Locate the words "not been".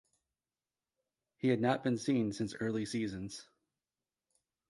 1.61-1.99